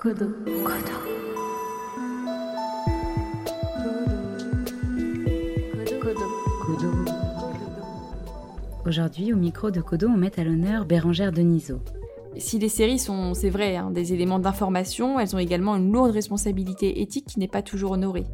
[0.00, 0.30] Kodo.
[0.54, 0.96] Kodo.
[6.64, 6.90] Kodo.
[8.86, 11.80] Aujourd'hui, au micro de Kodo, on met à l'honneur Bérangère Denisot.
[12.38, 16.12] Si les séries sont, c'est vrai, hein, des éléments d'information, elles ont également une lourde
[16.12, 18.24] responsabilité éthique qui n'est pas toujours honorée.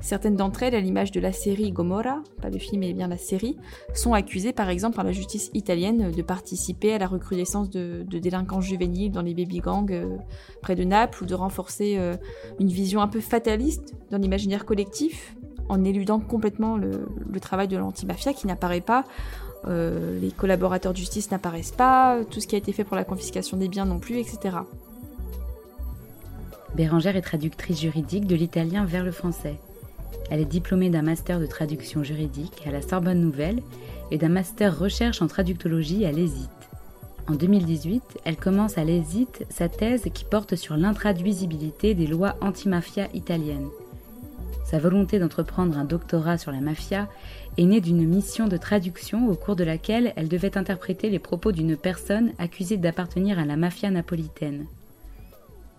[0.00, 3.16] Certaines d'entre elles, à l'image de la série Gomorra, pas le film mais bien la
[3.16, 3.56] série,
[3.94, 8.60] sont accusées par exemple par la justice italienne de participer à la recrudescence de, délinquants
[8.60, 10.16] juvéniles dans les baby-gangs euh,
[10.60, 12.14] près de Naples ou de renforcer euh,
[12.60, 15.34] une vision un peu fataliste dans l'imaginaire collectif
[15.68, 17.06] en éludant complètement le,
[17.40, 19.04] travail de l'antimafia qui n'apparaît pas,
[19.66, 23.04] euh, les collaborateurs de justice n'apparaissent pas, tout ce qui a été fait pour la
[23.04, 24.58] confiscation des biens non plus, etc.
[26.74, 29.56] Bérangère est traductrice juridique de l'italien vers le français.
[30.30, 33.62] Elle est diplômée d'un master de traduction juridique à la Sorbonne Nouvelle
[34.10, 36.48] et d'un master recherche en traductologie à l'ESIT.
[37.28, 43.08] En 2018, elle commence à l'ESIT sa thèse qui porte sur l'intraduisibilité des lois anti-mafia
[43.14, 43.68] italiennes.
[44.64, 47.08] Sa volonté d'entreprendre un doctorat sur la mafia
[47.56, 51.52] est née d'une mission de traduction au cours de laquelle elle devait interpréter les propos
[51.52, 54.66] d'une personne accusée d'appartenir à la mafia napolitaine.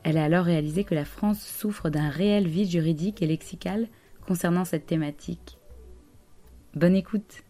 [0.04, 3.88] Elle a alors réalisé que la France souffre d'un réel vide juridique et lexical
[4.28, 5.58] concernant cette thématique.
[6.76, 7.44] Bonne écoute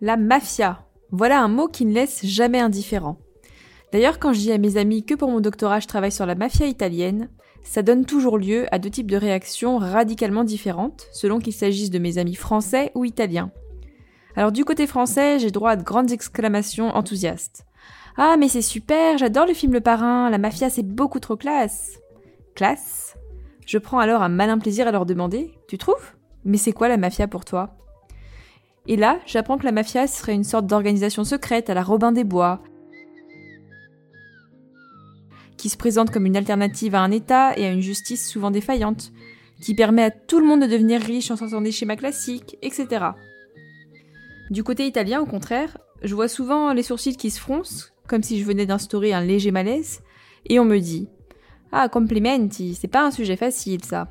[0.00, 0.86] La mafia.
[1.10, 3.18] Voilà un mot qui ne laisse jamais indifférent.
[3.92, 6.36] D'ailleurs, quand je dis à mes amis que pour mon doctorat je travaille sur la
[6.36, 7.28] mafia italienne,
[7.64, 11.98] ça donne toujours lieu à deux types de réactions radicalement différentes, selon qu'il s'agisse de
[11.98, 13.50] mes amis français ou italiens.
[14.36, 17.66] Alors du côté français, j'ai droit à de grandes exclamations enthousiastes.
[18.16, 21.99] Ah mais c'est super, j'adore le film Le Parrain, la mafia c'est beaucoup trop classe
[23.66, 26.14] Je prends alors un malin plaisir à leur demander Tu trouves?
[26.44, 27.76] Mais c'est quoi la mafia pour toi?
[28.86, 32.24] Et là, j'apprends que la mafia serait une sorte d'organisation secrète à la Robin des
[32.24, 32.62] Bois,
[35.56, 39.12] qui se présente comme une alternative à un État et à une justice souvent défaillante,
[39.60, 43.10] qui permet à tout le monde de devenir riche en sortant des schémas classiques, etc.
[44.50, 48.40] Du côté italien, au contraire, je vois souvent les sourcils qui se froncent, comme si
[48.40, 50.00] je venais d'instaurer un léger malaise,
[50.46, 51.08] et on me dit
[51.72, 54.08] ah, complimenti, c'est pas un sujet facile ça.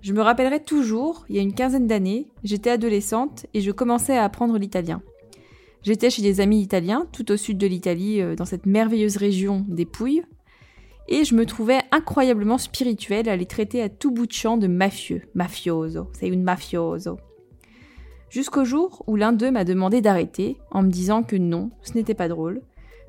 [0.00, 4.16] Je me rappellerai toujours, il y a une quinzaine d'années, j'étais adolescente et je commençais
[4.16, 5.00] à apprendre l'italien.
[5.84, 9.64] J'étais chez des amis italiens, tout au sud de l'Italie, euh, dans cette merveilleuse région
[9.68, 10.24] des Pouilles,
[11.08, 14.66] et je me trouvais incroyablement spirituelle à les traiter à tout bout de champ de
[14.66, 17.18] mafieux, mafioso, c'est une mafioso.
[18.28, 22.14] Jusqu'au jour où l'un d'eux m'a demandé d'arrêter, en me disant que non, ce n'était
[22.14, 22.62] pas drôle,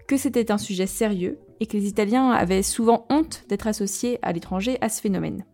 [0.07, 4.33] que c'était un sujet sérieux et que les Italiens avaient souvent honte d'être associés à
[4.33, 5.45] l'étranger à ce phénomène.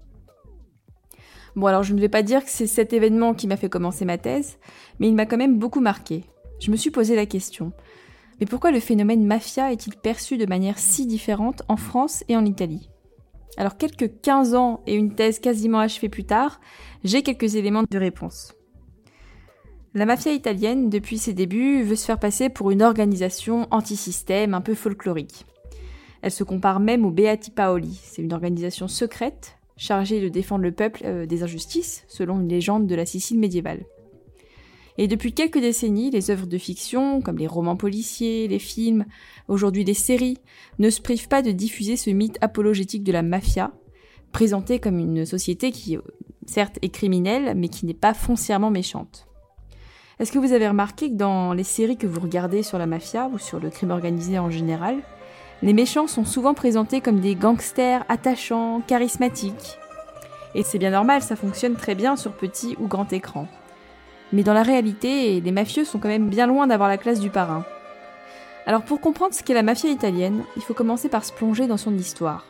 [1.56, 4.06] Bon alors je ne vais pas dire que c'est cet événement qui m'a fait commencer
[4.06, 4.58] ma thèse,
[5.00, 6.24] mais il m'a quand même beaucoup marqué.
[6.60, 7.74] Je me suis posé la question.
[8.40, 12.44] Mais pourquoi le phénomène mafia est-il perçu de manière si différente en France et en
[12.44, 12.90] Italie?
[13.58, 16.60] Alors quelques 15 ans et une thèse quasiment achevée plus tard,
[17.04, 18.56] j'ai quelques éléments de réponse.
[19.94, 24.62] La mafia italienne, depuis ses débuts, veut se faire passer pour une organisation anti-système un
[24.62, 25.46] peu folklorique.
[26.22, 28.00] Elle se compare même aux Beati Paoli.
[28.04, 32.86] C'est une organisation secrète chargée de défendre le peuple euh, des injustices, selon une légende
[32.86, 33.86] de la Sicile médiévale.
[34.98, 39.06] Et depuis quelques décennies, les œuvres de fiction, comme les romans policiers, les films,
[39.48, 40.38] aujourd'hui les séries,
[40.78, 43.72] ne se privent pas de diffuser ce mythe apologétique de la mafia,
[44.34, 46.02] présenté comme une société qui, euh,
[46.46, 49.26] certes, est criminelle, mais qui n'est pas foncièrement méchante.
[50.20, 53.30] Est-ce que vous avez remarqué que dans les séries que vous regardez sur la mafia
[53.32, 54.98] ou sur le crime organisé en général,
[55.62, 59.78] les méchants sont souvent présentés comme des gangsters attachants, charismatiques.
[60.56, 63.48] Et c'est bien normal, ça fonctionne très bien sur petit ou grand écran.
[64.32, 67.30] Mais dans la réalité, les mafieux sont quand même bien loin d'avoir la classe du
[67.30, 67.66] parrain.
[68.66, 71.78] Alors pour comprendre ce qu'est la mafia italienne, il faut commencer par se plonger dans
[71.78, 72.46] son histoire,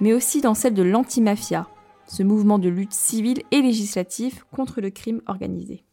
[0.00, 1.68] mais aussi dans celle de l'antimafia,
[2.06, 5.84] ce mouvement de lutte civile et législative contre le crime organisé.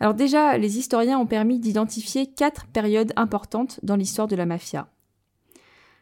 [0.00, 4.88] Alors déjà, les historiens ont permis d'identifier quatre périodes importantes dans l'histoire de la mafia.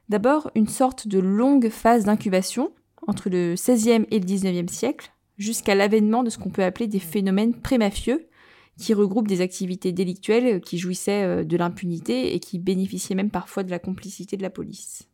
[0.08, 2.72] D'abord, une sorte de longue phase d'incubation
[3.06, 6.98] entre le XVIe et le XIXe siècle, jusqu'à l'avènement de ce qu'on peut appeler des
[6.98, 8.28] phénomènes pré-mafieux,
[8.78, 13.62] qui regroupent des activités délictuelles qui jouissaient euh, de l'impunité et qui bénéficiaient même parfois
[13.62, 15.08] de la complicité de la police.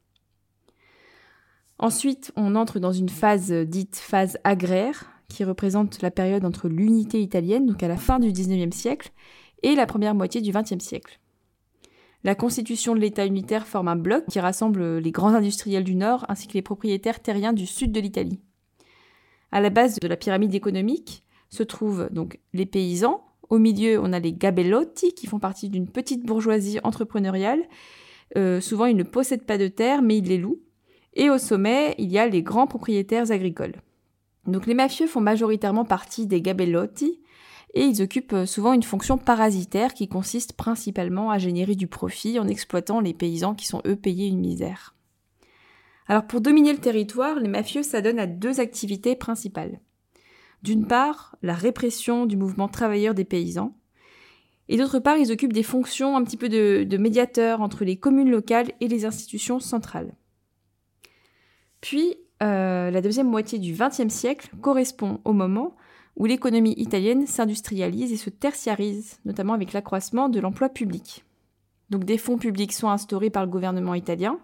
[1.78, 7.22] Ensuite, on entre dans une phase dite phase agraire, qui représente la période entre l'unité
[7.22, 9.12] italienne, donc à la fin du XIXe siècle,
[9.62, 11.18] et la première moitié du XXe siècle.
[12.22, 16.26] La constitution de l'État unitaire forme un bloc qui rassemble les grands industriels du Nord
[16.28, 18.40] ainsi que les propriétaires terriens du sud de l'Italie.
[19.52, 23.24] À la base de la pyramide économique se trouvent donc les paysans.
[23.48, 27.62] Au milieu, on a les gabellotti qui font partie d'une petite bourgeoisie entrepreneuriale.
[28.36, 30.60] Euh, souvent, ils ne possèdent pas de terre, mais ils les louent.
[31.14, 33.74] Et au sommet, il y a les grands propriétaires agricoles.
[34.50, 37.20] Donc les mafieux font majoritairement partie des gabellotti
[37.74, 42.38] et ils occupent euh, souvent une fonction parasitaire qui consiste principalement à générer du profit
[42.38, 44.94] en exploitant les paysans qui sont eux payés une misère.
[46.06, 49.80] Alors pour dominer le territoire, les mafieux s'adonnent à deux activités principales.
[50.62, 53.76] D'une part, la répression du mouvement travailleur des paysans,
[54.68, 57.96] et d'autre part, ils occupent des fonctions un petit peu de, de médiateurs entre les
[57.96, 60.14] communes locales et les institutions centrales.
[61.80, 65.76] Puis, euh, la deuxième moitié du XXe siècle correspond au moment
[66.16, 71.24] où l'économie italienne s'industrialise et se tertiarise, notamment avec l'accroissement de l'emploi public.
[71.90, 74.38] Donc des fonds publics sont instaurés par le gouvernement italien.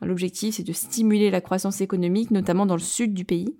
[0.00, 3.56] L'objectif, c'est de stimuler la croissance économique, notamment dans le sud du pays.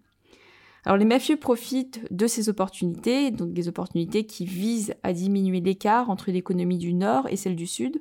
[0.84, 6.10] Alors les mafieux profitent de ces opportunités, donc des opportunités qui visent à diminuer l'écart
[6.10, 8.00] entre l'économie du nord et celle du sud,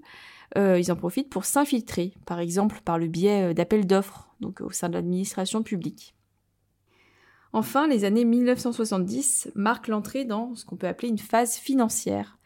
[0.58, 4.72] euh, ils en profitent pour s'infiltrer, par exemple par le biais d'appels d'offres, donc au
[4.72, 6.16] sein de l'administration publique.
[7.54, 12.38] Enfin, les années 1970 marquent l'entrée dans ce qu'on peut appeler une phase financière,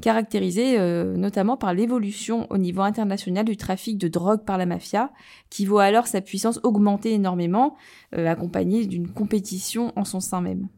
[0.00, 5.12] caractérisée euh, notamment par l'évolution au niveau international du trafic de drogue par la mafia,
[5.50, 7.76] qui voit alors sa puissance augmenter énormément,
[8.12, 10.68] accompagnée d'une compétition en son sein même.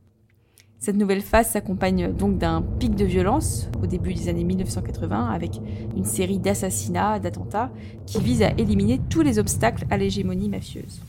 [0.80, 5.60] Cette nouvelle phase s'accompagne donc d'un pic de violence au début des années 1980 avec
[5.96, 7.72] une série d'assassinats, d'attentats
[8.06, 11.00] qui visent à éliminer tous les obstacles à l'hégémonie mafieuse.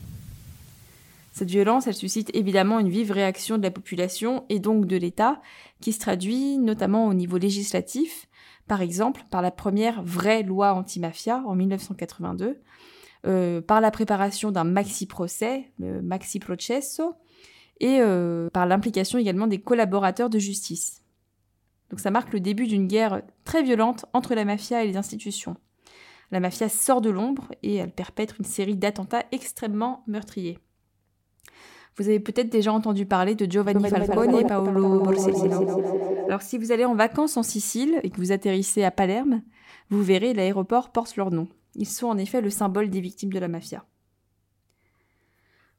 [1.32, 5.40] Cette violence, elle suscite évidemment une vive réaction de la population et donc de l'État
[5.80, 8.26] qui se traduit notamment au niveau législatif,
[8.66, 12.58] par exemple par la première vraie loi anti-mafia en 1982,
[13.26, 17.14] euh, par la préparation d'un maxi-procès, le maxi-processo,
[17.80, 21.02] et euh, par l'implication également des collaborateurs de justice.
[21.90, 25.56] Donc ça marque le début d'une guerre très violente entre la mafia et les institutions.
[26.30, 30.58] La mafia sort de l'ombre et elle perpètre une série d'attentats extrêmement meurtriers.
[31.96, 36.24] Vous avez peut-être déjà entendu parler de Giovanni Falcone et Paolo Borsellino.
[36.26, 39.42] Alors si vous allez en vacances en Sicile et que vous atterrissez à Palerme,
[39.90, 41.48] vous verrez l'aéroport porte leur nom.
[41.74, 43.84] Ils sont en effet le symbole des victimes de la mafia.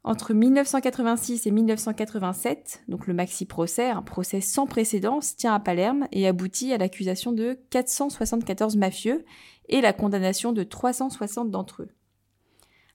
[0.03, 6.07] Entre 1986 et 1987, donc le maxi-procès, un procès sans précédent, se tient à Palerme
[6.11, 9.23] et aboutit à l'accusation de 474 mafieux
[9.69, 11.89] et la condamnation de 360 d'entre eux.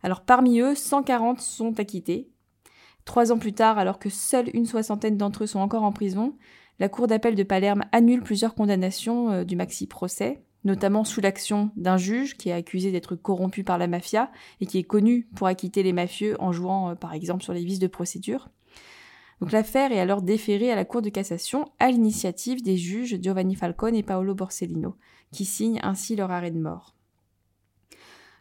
[0.02, 2.28] Alors parmi eux, 140 sont acquittés.
[3.04, 6.36] Trois ans plus tard, alors que seule une soixantaine d'entre eux sont encore en prison,
[6.80, 11.96] la Cour d'appel de Palerme annule plusieurs condamnations euh, du maxi-procès notamment sous l'action d'un
[11.96, 14.30] juge qui est accusé d'être corrompu par la mafia
[14.60, 17.64] et qui est connu pour acquitter les mafieux en jouant euh, par exemple sur les
[17.64, 18.50] vices de procédure.
[19.40, 23.54] Donc l'affaire est alors déférée à la Cour de cassation à l'initiative des juges Giovanni
[23.54, 24.96] Falcone et Paolo Borsellino,
[25.30, 26.94] qui signent ainsi leur arrêt de mort.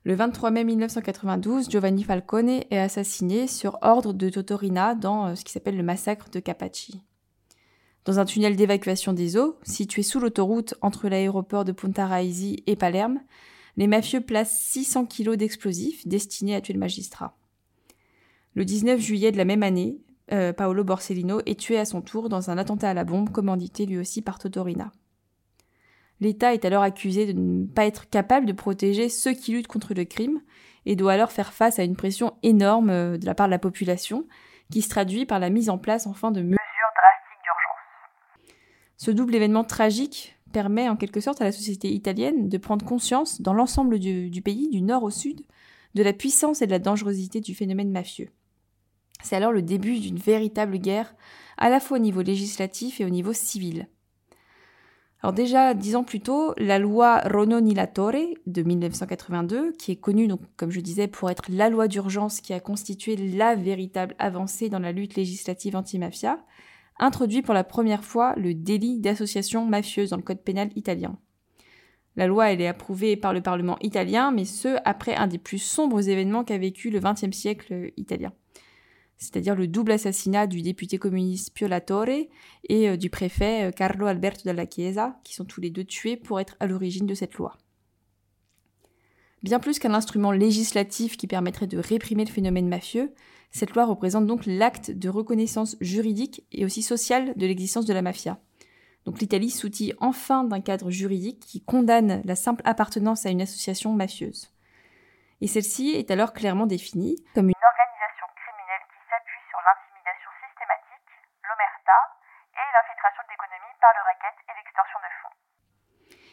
[0.04, 5.44] Le 23 mai 1992, Giovanni Falcone est assassiné sur ordre de Totorina dans euh, ce
[5.44, 7.02] qui s'appelle le massacre de Capaci.
[8.06, 12.76] Dans un tunnel d'évacuation des eaux, situé sous l'autoroute entre l'aéroport de Punta Raisi et
[12.76, 13.20] Palerme,
[13.78, 17.36] les mafieux placent 600 kilos d'explosifs destinés à tuer le magistrat.
[18.54, 19.98] Le 19 juillet de la même année,
[20.32, 23.88] euh, Paolo Borsellino est tué à son tour dans un attentat à la bombe commandité
[23.88, 24.92] lui aussi par Totorina.
[26.22, 29.94] L'État est alors accusé de ne pas être capable de protéger ceux qui luttent contre
[29.96, 30.42] le crime
[30.86, 33.60] et doit alors faire face à une pression énorme euh, de la part de la
[33.60, 34.28] population
[34.72, 36.42] qui se traduit par la mise en place enfin de
[38.98, 43.42] ce double événement tragique permet en quelque sorte à la société italienne de prendre conscience
[43.42, 45.42] dans l'ensemble du, pays, du nord au sud,
[45.96, 48.30] de la puissance et de la dangerosité du phénomène mafieux.
[49.22, 51.16] C'est alors le début d'une véritable guerre,
[51.58, 53.88] à la fois au niveau législatif et au niveau civil.
[55.22, 60.30] Alors déjà, dix ans plus tôt, la loi Rono Nilatore de 1982, qui est connue,
[60.56, 64.80] comme je disais, pour être la loi d'urgence qui a constitué la véritable avancée dans
[64.80, 66.38] la lutte législative anti-mafia,
[67.00, 71.18] introduit pour la première fois le délit d'association mafieuse dans le code pénal italien.
[72.16, 75.58] La loi, elle est approuvée par le Parlement italien, mais ce, après un des plus
[75.58, 78.32] sombres événements qu'a vécu le XXe siècle italien.
[79.18, 84.08] C'est-à-dire le double assassinat du député communiste Pio Latore et euh, du préfet euh, Carlo
[84.08, 87.36] Alberto della Chiesa, qui sont tous les deux tués pour être à l'origine de cette
[87.36, 87.58] loi.
[89.46, 93.14] Bien plus qu'un instrument législatif qui permettrait de réprimer le phénomène mafieux,
[93.52, 98.02] cette loi représente donc l'acte de reconnaissance juridique et aussi sociale de l'existence de la
[98.02, 98.40] mafia.
[99.06, 103.94] Donc l'Italie s'outille enfin d'un cadre juridique qui condamne la simple appartenance à une association
[103.94, 104.50] mafieuse.
[105.42, 111.06] Et celle-ci est alors clairement définie comme une organisation criminelle qui s'appuie sur l'intimidation systématique,
[111.46, 111.98] l'omerta,
[112.50, 115.36] et l'infiltration de l'économie par le racket et l'extorsion de fonds.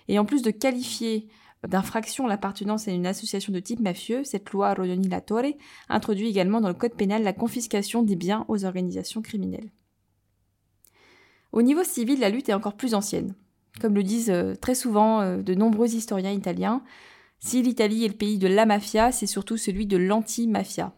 [0.09, 1.29] Et en plus de qualifier
[1.67, 5.55] d'infraction l'appartenance à une association de type mafieux, cette loi Rodoni Torre
[5.89, 9.71] introduit également dans le code pénal la confiscation des biens aux organisations criminelles.
[11.53, 13.35] Au niveau civil, la lutte est encore plus ancienne.
[13.81, 16.83] Comme le disent euh, très souvent euh, de nombreux historiens italiens,
[17.39, 20.93] si l'Italie est le pays de la mafia, c'est surtout celui de l'anti-mafia.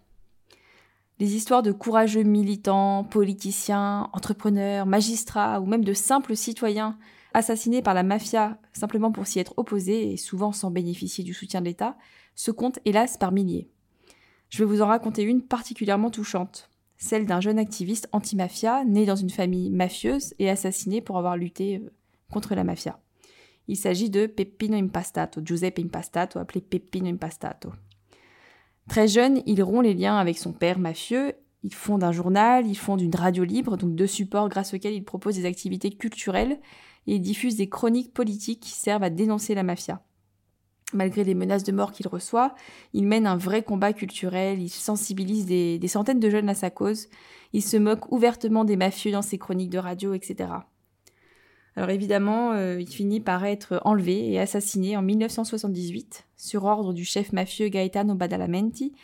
[1.20, 6.98] Les histoires de courageux militants, politiciens, entrepreneurs, magistrats ou même de simples citoyens
[7.34, 11.60] assassinés par la mafia simplement pour s'y être opposés et souvent sans bénéficier du soutien
[11.60, 11.98] de l'État,
[12.34, 13.68] se comptent hélas par milliers.
[14.48, 19.16] Je vais vous en raconter une particulièrement touchante, celle d'un jeune activiste anti-mafia né dans
[19.16, 21.92] une famille mafieuse et assassiné pour avoir lutté euh,
[22.30, 22.98] contre la mafia.
[23.66, 27.72] Il s'agit de Peppino Impastato, Giuseppe Impastato, appelé Peppino Impastato.
[28.88, 32.74] Très jeune, il rompt les liens avec son père mafieux, il fonde un journal, il
[32.74, 36.60] fonde une radio libre, donc deux supports grâce auxquels il propose des activités culturelles
[37.06, 40.02] et diffuse des chroniques politiques qui servent à dénoncer la mafia.
[40.92, 42.54] Malgré les menaces de mort qu'il reçoit,
[42.92, 47.08] il mène un vrai combat culturel, il sensibilise des, centaines de jeunes à sa cause,
[47.52, 50.50] il se moque ouvertement des mafieux dans ses chroniques de radio, etc.
[51.76, 57.04] Alors évidemment, euh, il finit par être enlevé et assassiné en 1978 sur ordre du
[57.04, 58.94] chef mafieux Gaetano Badalamenti,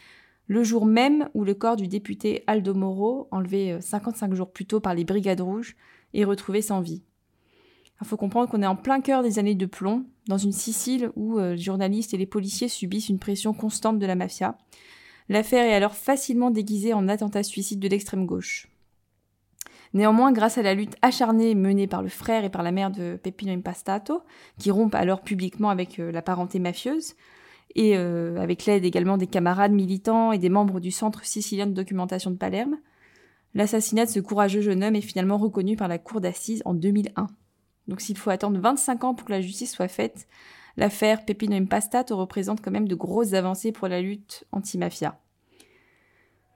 [0.47, 4.67] le jour même où le corps du député Aldo Moro, enlevé 55 euh, jours plus
[4.67, 5.77] tôt par les Brigades Rouges,
[6.15, 7.03] est retrouvé sans vie.
[8.01, 11.11] Il faut comprendre qu'on est en plein cœur des années de plomb, dans une Sicile
[11.17, 14.57] où euh, les journalistes et les policiers subissent une pression constante de la mafia.
[15.29, 18.69] L'affaire est alors facilement déguisée en attentat suicide de l'extrême gauche.
[19.93, 23.19] Néanmoins, grâce à la lutte acharnée menée par le frère et par la mère de
[23.21, 24.23] Peppino Impastato,
[24.59, 27.15] qui rompent alors publiquement avec euh, la parenté mafieuse,
[27.75, 31.73] et euh, avec l'aide également des camarades militants et des membres du Centre sicilien de
[31.73, 32.79] documentation de Palerme,
[33.55, 37.29] l'assassinat de ce courageux jeune homme est finalement reconnu par la cour d'assises en 2001.
[37.89, 40.29] Donc s'il faut attendre 25 ans pour que la justice soit faite,
[40.77, 45.19] l'affaire Pepino Impastato représente quand même de grosses avancées pour la lutte anti-mafia.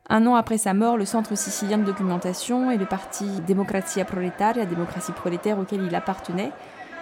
[0.09, 4.67] Un an après sa mort, le Centre sicilien de documentation et le parti Democrazia Proletaria,
[4.67, 6.53] démocratie prolétaire auquel il appartenait,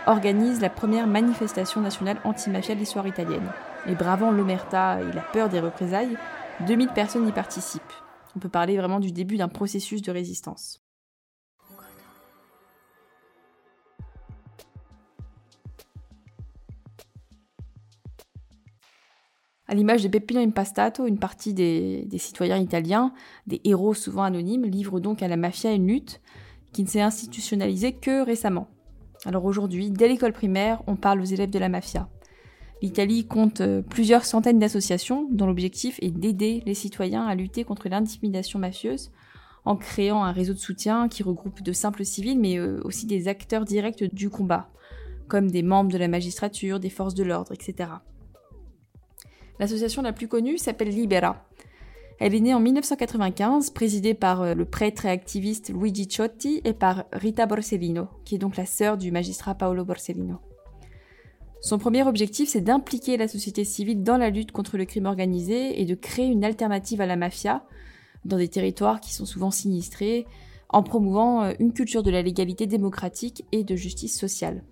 [0.07, 3.51] organisent la première manifestation nationale anti-mafia de l'histoire italienne.
[3.87, 6.17] Et bravant l'omerta et la peur des représailles,
[6.67, 7.83] 2000 personnes y participent.
[8.37, 10.82] On peut parler vraiment du début d'un processus de résistance.
[19.73, 23.15] À l'image de Peppino Impastato, une partie des, citoyens italiens,
[23.47, 26.21] des héros souvent anonymes, livrent donc à la mafia une lutte
[26.75, 28.69] qui ne s'est institutionnalisée que récemment.
[29.25, 32.11] Alors aujourd'hui, dès l'école primaire, on parle aux élèves de la mafia.
[32.83, 37.89] L'Italie compte euh, plusieurs centaines d'associations dont l'objectif est d'aider les citoyens à lutter contre
[37.89, 39.11] l'intimidation mafieuse
[39.65, 43.27] en créant un réseau de soutien qui regroupe de simples civils mais euh, aussi des
[43.27, 44.69] acteurs directs du combat,
[45.29, 47.89] comme des membres de la magistrature, des forces de l'ordre, etc.
[49.63, 51.47] L'association la plus connue s'appelle Libera.
[52.19, 56.73] Elle est née en 1995, présidée par euh, le prêtre et activiste Luigi Ciotti et
[56.73, 60.41] par Rita Borsellino, qui est donc la sœur du magistrat Paolo Borsellino.
[61.61, 65.81] Son premier objectif, c'est d'impliquer la société civile dans la lutte contre le crime organisé
[65.81, 67.65] et de créer une alternative à la mafia
[68.25, 70.27] dans des territoires qui sont souvent sinistrés,
[70.71, 74.65] en promouvant euh, une culture de la légalité démocratique et de justice sociale.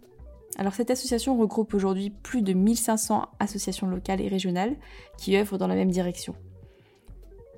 [0.60, 4.76] Alors cette association regroupe aujourd'hui plus de 1500 associations locales et régionales
[5.16, 6.34] qui œuvrent dans la même direction.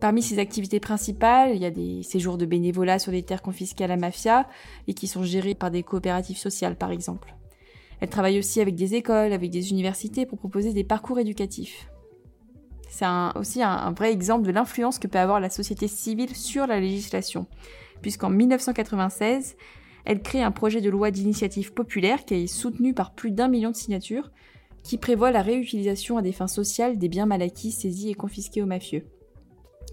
[0.00, 3.82] Parmi ses activités principales, il y a des séjours de bénévolat sur des terres confisquées
[3.82, 4.48] à la mafia
[4.86, 7.34] et qui sont gérés par des coopératives sociales par exemple.
[7.98, 11.90] Elle travaille aussi avec des écoles, avec des universités pour proposer des parcours éducatifs.
[12.88, 16.78] C'est aussi un vrai exemple de l'influence que peut avoir la société civile sur la
[16.78, 17.46] législation,
[18.00, 19.56] puisqu'en 1996,
[20.04, 23.70] elle crée un projet de loi d'initiative populaire qui est soutenu par plus d'un million
[23.70, 24.30] de signatures,
[24.82, 28.62] qui prévoit la réutilisation à des fins sociales des biens mal acquis, saisis et confisqués
[28.62, 29.06] aux mafieux.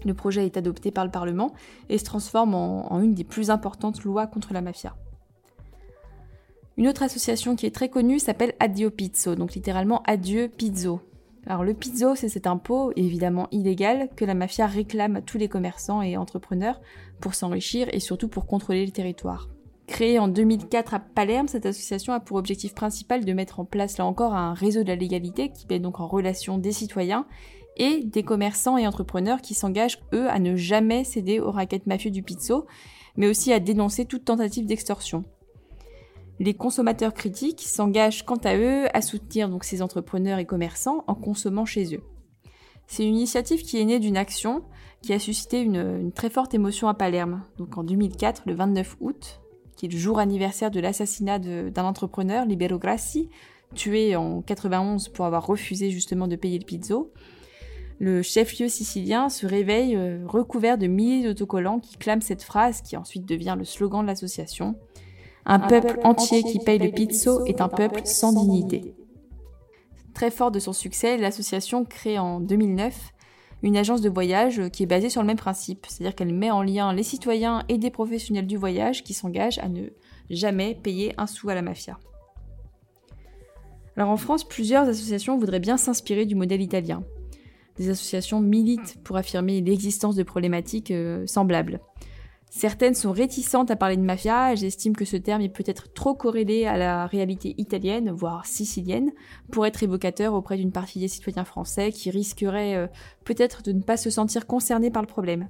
[0.04, 1.52] Le projet est adopté par le Parlement
[1.88, 4.96] et se transforme en, une des plus importantes lois contre la mafia.
[6.76, 11.00] Une autre association qui est très connue s'appelle Addio Pizzo, donc littéralement Adieu Pizzo.
[11.46, 15.48] Alors le pizzo, c'est cet impôt, évidemment illégal, que la mafia réclame à tous les
[15.48, 16.80] commerçants et entrepreneurs
[17.20, 19.48] pour s'enrichir et surtout pour contrôler le territoire.
[19.90, 23.98] Créée en 2004 à Palerme, cette association a pour objectif principal de mettre en place
[23.98, 27.26] là encore un réseau de la légalité qui met donc en relation des citoyens
[27.76, 32.12] et des commerçants et entrepreneurs qui s'engagent, eux, à ne jamais céder aux raquettes mafieux
[32.12, 32.66] du pizzo,
[33.16, 35.24] mais aussi à dénoncer toute tentative d'extorsion.
[36.38, 41.16] Les consommateurs critiques s'engagent quant à eux à soutenir donc ces entrepreneurs et commerçants en
[41.16, 42.02] consommant chez eux.
[42.86, 44.62] C'est une initiative qui est née d'une action
[45.02, 47.42] qui a suscité une, très forte émotion à Palerme.
[47.58, 49.39] Donc en 2004, le 29 août,
[49.80, 53.30] qui est le jour anniversaire de l'assassinat d'un entrepreneur, Libero Grassi,
[53.74, 57.10] tué en 91 pour avoir refusé justement de payer le pizzo.
[57.98, 62.98] Le chef-lieu sicilien se réveille euh, recouvert de milliers d'autocollants qui clament cette phrase qui
[62.98, 64.74] ensuite devient le slogan de l'association.
[65.46, 68.94] Un, peuple, entier qui paye le pizzo est un peuple sans dignité.
[70.12, 73.14] Très fort de son succès, l'association crée en 2009
[73.62, 76.62] une agence de voyage qui est basée sur le même principe, c'est-à-dire qu'elle met en
[76.62, 79.88] lien les citoyens et des professionnels du voyage qui s'engagent à ne
[80.30, 81.98] jamais payer un sou à la mafia.
[83.96, 87.04] Alors en France, plusieurs associations voudraient bien s'inspirer du modèle italien.
[87.76, 91.80] Des associations militent pour affirmer l'existence de problématiques euh, semblables.
[92.52, 96.14] Certaines sont réticentes à parler de mafia, elles estiment que ce terme est peut-être trop
[96.14, 99.12] corrélé à la réalité italienne, voire sicilienne,
[99.52, 102.88] pour être évocateur auprès d'une partie des citoyens français qui risqueraient euh,
[103.24, 105.48] peut-être de ne pas se sentir concernés par le problème.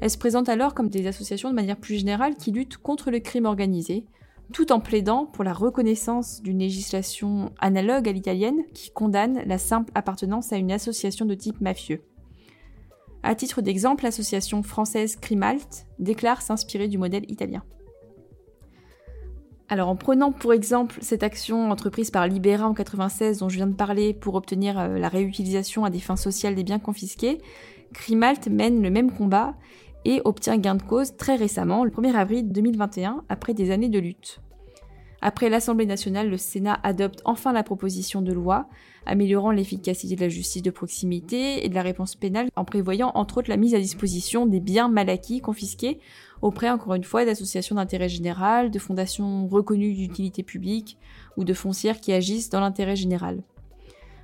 [0.00, 3.20] Elles se présentent alors comme des associations de manière plus générale qui luttent contre le
[3.20, 4.06] crime organisé,
[4.54, 9.92] tout en plaidant pour la reconnaissance d'une législation analogue à l'italienne qui condamne la simple
[9.94, 12.02] appartenance à une association de type mafieux.
[13.26, 17.64] À titre d'exemple, l'association française Crimalt déclare s'inspirer du modèle italien.
[19.68, 23.66] Alors en prenant pour exemple cette action entreprise par Libera en 96 dont je viens
[23.66, 27.38] de parler pour obtenir euh, la réutilisation à des fins sociales des biens confisqués,
[27.94, 29.56] Crimalt mène le même combat
[30.04, 33.98] et obtient gain de cause très récemment, le 1er avril 2021, après des années de
[33.98, 34.40] lutte.
[35.20, 38.68] Après l'Assemblée nationale, le Sénat adopte enfin la proposition de loi
[39.06, 43.38] améliorant l'efficacité de la justice de proximité et de la réponse pénale en prévoyant entre
[43.38, 46.00] autres la mise à disposition des biens mal acquis confisqués
[46.42, 50.98] auprès encore une fois d'associations d'intérêt général, de fondations reconnues d'utilité publique
[51.36, 53.42] ou de foncières qui agissent dans l'intérêt général.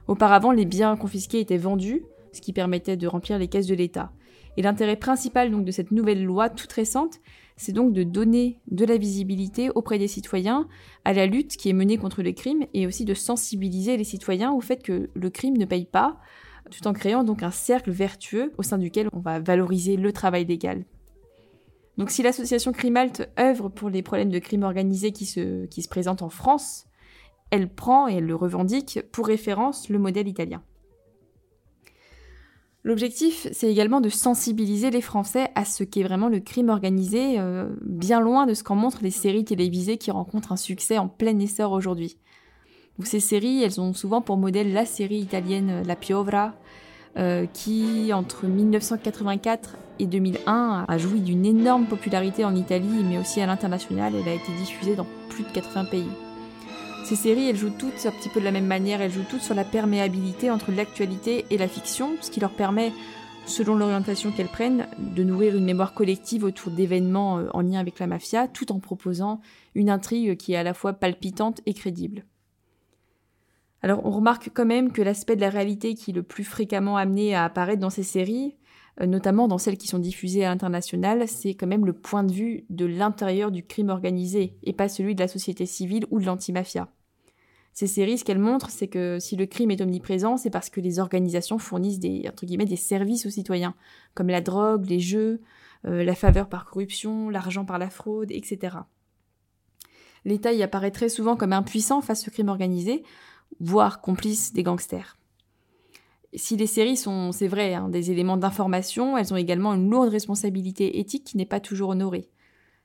[0.08, 4.12] Auparavant, les biens confisqués étaient vendus, ce qui permettait de remplir les caisses de l'État.
[4.56, 7.20] Et l'intérêt principal donc de cette nouvelle loi toute récente,
[7.56, 10.68] c'est donc de donner de la visibilité auprès des citoyens
[11.04, 14.52] à la lutte qui est menée contre le crime et aussi de sensibiliser les citoyens
[14.52, 16.18] au fait que le crime ne paye pas,
[16.70, 20.44] tout en créant donc un cercle vertueux au sein duquel on va valoriser le travail
[20.44, 20.84] légal.
[21.98, 25.88] Donc si l'association Crimalt œuvre pour les problèmes de crime organisé qui se, qui se
[25.88, 26.86] présentent en France,
[27.50, 30.62] elle prend et elle le revendique pour référence le modèle italien.
[32.84, 37.68] L'objectif, c'est également de sensibiliser les Français à ce qu'est vraiment le crime organisé, euh,
[37.82, 41.38] bien loin de ce qu'en montrent les séries télévisées qui rencontrent un succès en plein
[41.38, 42.16] essor aujourd'hui.
[43.04, 46.54] ces séries, elles ont souvent pour modèle la série italienne euh, La Piovra,
[47.18, 53.40] euh, qui entre 1984 et 2001 a joui d'une énorme popularité en Italie, mais aussi
[53.40, 54.14] à l'international.
[54.16, 56.08] Elle a été diffusée dans plus de 80 pays.
[57.04, 59.42] Ces séries, elles jouent toutes un petit peu de la même manière, elles jouent toutes
[59.42, 62.92] sur la perméabilité entre l'actualité et la fiction, ce qui leur permet,
[63.44, 67.98] selon l'orientation qu'elles prennent, de nourrir une mémoire collective autour d'événements euh, en lien avec
[67.98, 69.40] la mafia, tout en proposant
[69.74, 72.24] une intrigue qui est à la fois palpitante et crédible.
[73.82, 76.96] Alors on remarque quand même que l'aspect de la réalité qui est le plus fréquemment
[76.96, 78.54] amené à apparaître dans ces séries,
[79.00, 82.66] notamment dans celles qui sont diffusées à l'international, c'est quand même le point de vue
[82.70, 86.88] de l'intérieur du crime organisé et pas celui de la société civile ou de l'antimafia.
[87.72, 90.80] Ces séries, ce qu'elles montrent, c'est que si le crime est omniprésent, c'est parce que
[90.80, 93.74] les organisations fournissent des, entre guillemets, des services aux citoyens,
[94.14, 95.40] comme la drogue, les jeux,
[95.86, 98.76] euh, la faveur par corruption, l'argent par la fraude, etc.
[100.26, 103.02] L'État y apparaît très souvent comme impuissant face au crime organisé,
[103.58, 105.16] voire complice des gangsters
[106.34, 110.08] si les séries sont, c'est vrai, hein, des éléments d'information, elles ont également une lourde
[110.08, 112.30] responsabilité éthique qui n'est pas toujours honorée.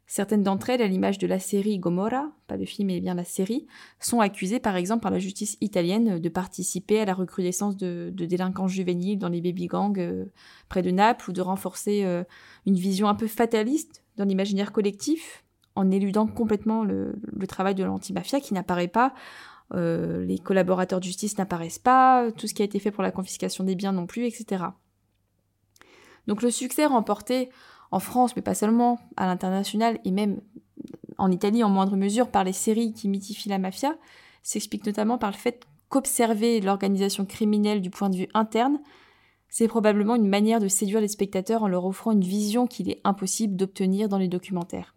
[0.09, 3.25] Certaines d'entre elles, à l'image de la série Gomorra, pas le film mais bien la
[3.25, 3.67] série,
[3.99, 8.69] sont accusées par exemple par la justice italienne de participer à la recrudescence de, délinquants
[8.69, 10.25] juvéniles dans les baby-gangs euh,
[10.69, 12.23] près de Naples ou de renforcer euh,
[12.65, 15.43] une vision un peu fataliste dans l'imaginaire collectif
[15.75, 19.13] en éludant complètement le, le travail de l'antimafia qui n'apparaît pas
[19.73, 23.11] euh, les collaborateurs de justice n'apparaissent pas, tout ce qui a été fait pour la
[23.11, 24.65] confiscation des biens non plus, etc.
[26.27, 27.49] Donc le succès remporté
[27.91, 30.41] en France, mais pas seulement, à l'international et même
[31.17, 33.95] en Italie en moindre mesure par les séries qui mythifient la mafia,
[34.43, 38.79] s'explique notamment par le fait qu'observer l'organisation criminelle du point de vue interne,
[39.49, 42.99] c'est probablement une manière de séduire les spectateurs en leur offrant une vision qu'il est
[43.03, 44.96] impossible d'obtenir dans les documentaires.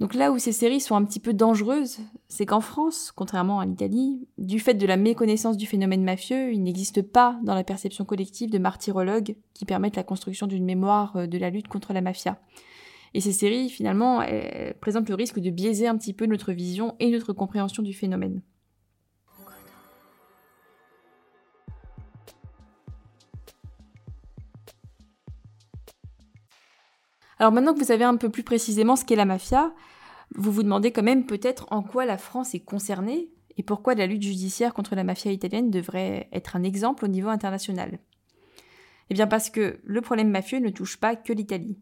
[0.00, 3.66] Donc là où ces séries sont un petit peu dangereuses, c'est qu'en France, contrairement à
[3.66, 8.06] l'Italie, du fait de la méconnaissance du phénomène mafieux, il n'existe pas dans la perception
[8.06, 12.00] collective de martyrologues qui permettent la construction d'une mémoire euh, de la lutte contre la
[12.00, 12.40] mafia.
[13.12, 14.24] Et ces séries, finalement,
[14.80, 18.40] présentent le risque de biaiser un petit peu notre vision et notre compréhension du phénomène.
[27.40, 29.72] Alors maintenant que vous savez un peu plus précisément ce qu'est la mafia,
[30.34, 34.06] vous vous demandez quand même peut-être en quoi la France est concernée et pourquoi la
[34.06, 37.98] lutte judiciaire contre la mafia italienne devrait être un exemple au niveau international.
[39.08, 41.78] Eh bien parce que le problème mafieux ne touche pas que l'Italie.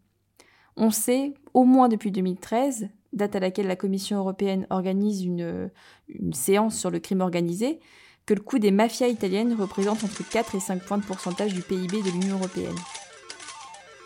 [0.77, 5.73] On sait, au moins depuis 2013, date à laquelle la Commission européenne organise une,
[6.09, 7.81] une séance sur le crime organisé,
[8.27, 11.63] que le coût des mafias italiennes représente entre 4 et 5 points de pourcentage du
[11.63, 12.77] PIB de l'Union européenne.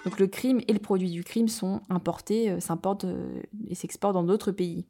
[0.04, 4.14] Donc le crime et le produit du crime sont importés, euh, s'importent euh, et s'exportent
[4.14, 4.86] dans d'autres pays.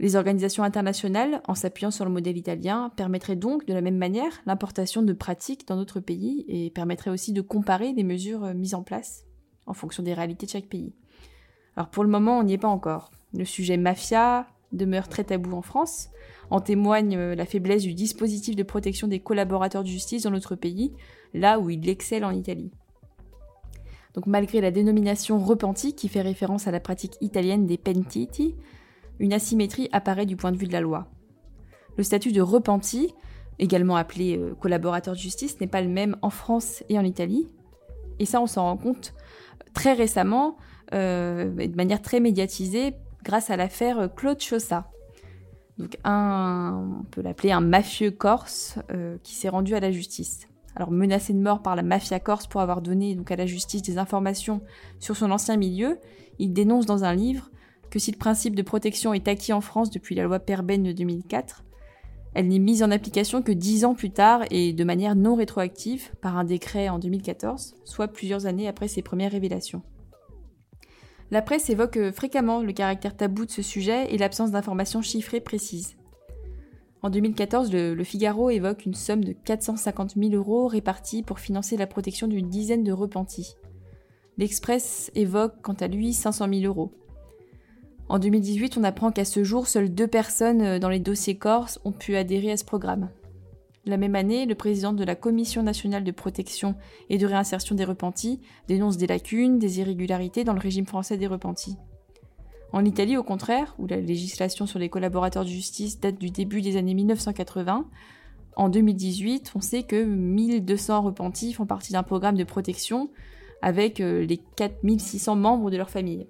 [0.00, 4.42] Les organisations internationales, en s'appuyant sur le modèle italien, permettraient donc de la même manière
[4.44, 8.74] l'importation de pratiques dans d'autres pays et permettraient aussi de comparer les mesures euh, mises
[8.74, 9.24] en place
[9.66, 10.92] en fonction des réalités de chaque pays.
[11.76, 13.10] Alors pour le moment, on n'y est pas encore.
[13.32, 16.10] Le sujet mafia demeure très tabou en France.
[16.50, 20.92] En témoigne la faiblesse du dispositif de protection des collaborateurs de justice dans notre pays,
[21.32, 22.70] là où il excelle en Italie.
[24.14, 28.54] Donc malgré la dénomination repenti qui fait référence à la pratique italienne des pentiti,
[29.18, 31.08] une asymétrie apparaît du point de vue de la loi.
[31.96, 33.14] Le statut de repenti,
[33.58, 37.48] également appelé euh, collaborateur de justice, n'est pas le même en France et en Italie.
[38.18, 39.14] Et ça, on s'en rend compte
[39.74, 40.56] très récemment,
[40.92, 44.90] euh, de manière très médiatisée, grâce à l'affaire Claude Chaussat.
[46.04, 50.90] Un, on peut l'appeler un mafieux corse euh, qui s'est rendu à la justice alors
[50.90, 53.98] menacé de mort par la mafia corse pour avoir donné donc à la justice des
[53.98, 54.60] informations
[54.98, 55.98] sur son ancien milieu,
[56.38, 57.50] il dénonce dans un livre
[57.90, 60.92] que si le principe de protection est acquis en France depuis la loi Perben de
[60.92, 61.64] 2004,
[62.34, 66.10] elle n'est mise en application que dix ans plus tard et de manière non rétroactive
[66.20, 69.82] par un décret en 2014, soit plusieurs années après ses premières révélations.
[71.30, 75.96] La presse évoque fréquemment le caractère tabou de ce sujet et l'absence d'informations chiffrées précises.
[77.04, 81.86] En 2014, le, Figaro évoque une somme de 450 000 euros répartis pour financer la
[81.86, 83.56] protection d'une dizaine de repentis.
[84.38, 86.92] L'Express évoque quant à lui 500 000 euros.
[88.08, 91.78] En 2018, on apprend qu'à ce jour, seules deux personnes euh, dans les dossiers corses
[91.84, 93.10] ont pu adhérer à ce programme.
[93.84, 96.74] La même année, le président de la Commission nationale de protection
[97.10, 101.26] et de réinsertion des repentis dénonce des lacunes, des irrégularités dans le régime français des
[101.26, 101.76] repentis.
[102.74, 106.60] En Italie, au contraire, où la législation sur les collaborateurs de justice date du début
[106.60, 107.84] des années 1980,
[108.56, 113.10] en 2018, on sait que 1200 repentis font partie d'un programme de protection
[113.62, 116.26] avec euh, les 4600 membres de leur famille.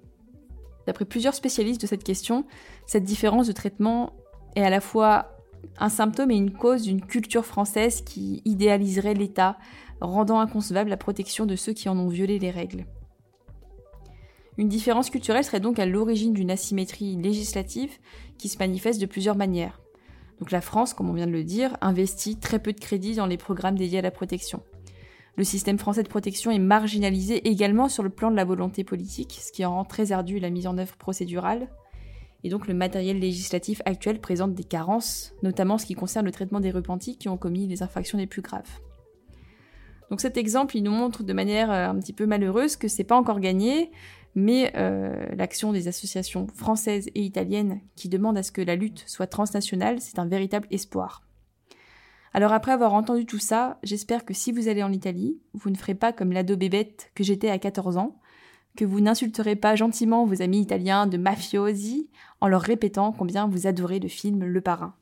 [0.85, 2.45] D'après plusieurs spécialistes de cette question,
[2.85, 4.13] cette différence de traitement
[4.55, 5.31] est à la fois
[5.79, 9.57] un symptôme et une cause d'une culture française qui idéaliserait l'État,
[9.99, 12.85] rendant inconcevable la protection de ceux qui en ont violé les règles.
[14.57, 17.97] Une différence culturelle serait donc à l'origine d'une asymétrie législative
[18.37, 19.81] qui se manifeste de plusieurs manières.
[20.39, 23.25] Donc la France, comme on vient de le dire, investit très peu de crédits dans
[23.25, 24.61] les programmes dédiés à la protection.
[25.37, 29.37] Le système français de protection est marginalisé également sur le plan de la volonté politique,
[29.41, 31.67] ce qui en rend très ardu la mise en œuvre procédurale.
[32.45, 36.31] Et donc le matériel législatif actuel présente des carences, notamment en ce qui concerne le
[36.31, 38.79] traitement des repentis qui ont commis les infractions les plus graves.
[40.09, 43.03] Donc cet exemple, il nous montre de manière euh, un petit peu malheureuse que c'est
[43.03, 43.91] pas encore gagné,
[44.35, 49.03] mais euh, l'action des associations françaises et italiennes qui demandent à ce que la lutte
[49.07, 51.23] soit transnationale, c'est un véritable espoir.
[52.33, 55.77] Alors après avoir entendu tout ça, j'espère que si vous allez en Italie, vous ne
[55.77, 58.19] ferez pas comme l'ado bébête que j'étais à 14 ans,
[58.75, 62.09] que vous n'insulterez pas gentiment vos amis italiens de mafiosi
[62.41, 64.95] en leur répétant combien vous adorez le film Le Parrain.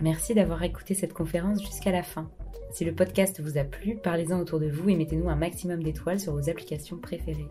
[0.00, 2.30] Merci d'avoir écouté cette conférence jusqu'à la fin.
[2.72, 6.20] Si le podcast vous a plu, parlez-en autour de vous et mettez-nous un maximum d'étoiles
[6.20, 7.48] sur vos applications préférées.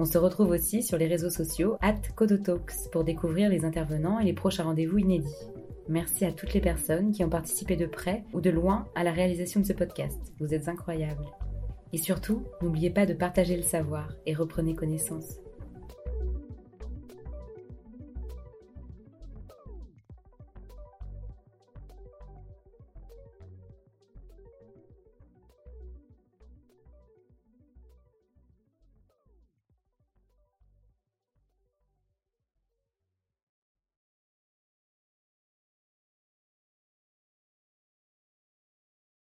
[0.00, 4.24] On se retrouve aussi sur les réseaux sociaux at Codotalks pour découvrir les intervenants et
[4.24, 5.28] les prochains rendez-vous inédits.
[5.90, 9.12] Merci à toutes les personnes qui ont participé de près ou de loin à la
[9.12, 10.18] réalisation de ce podcast.
[10.40, 11.26] Vous êtes incroyables.
[11.92, 15.39] Et surtout, n'oubliez pas de partager le savoir et reprenez connaissance.